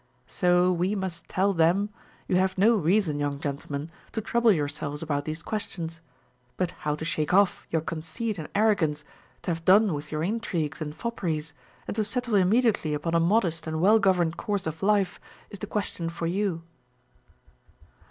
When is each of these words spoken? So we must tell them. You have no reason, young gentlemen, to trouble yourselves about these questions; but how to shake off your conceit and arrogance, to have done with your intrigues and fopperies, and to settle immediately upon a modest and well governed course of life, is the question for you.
So 0.25 0.71
we 0.73 0.95
must 0.95 1.29
tell 1.29 1.53
them. 1.53 1.91
You 2.27 2.37
have 2.37 2.57
no 2.57 2.75
reason, 2.75 3.19
young 3.19 3.37
gentlemen, 3.39 3.91
to 4.13 4.19
trouble 4.19 4.51
yourselves 4.51 5.03
about 5.03 5.25
these 5.25 5.43
questions; 5.43 6.01
but 6.57 6.71
how 6.71 6.95
to 6.95 7.05
shake 7.05 7.35
off 7.35 7.67
your 7.69 7.83
conceit 7.83 8.39
and 8.39 8.49
arrogance, 8.55 9.03
to 9.43 9.51
have 9.51 9.63
done 9.63 9.93
with 9.93 10.11
your 10.11 10.23
intrigues 10.23 10.81
and 10.81 10.95
fopperies, 10.97 11.53
and 11.87 11.95
to 11.97 12.03
settle 12.03 12.33
immediately 12.33 12.95
upon 12.95 13.13
a 13.13 13.19
modest 13.19 13.67
and 13.67 13.79
well 13.79 13.99
governed 13.99 14.37
course 14.37 14.65
of 14.65 14.81
life, 14.81 15.19
is 15.51 15.59
the 15.59 15.67
question 15.67 16.09
for 16.09 16.25
you. 16.25 16.63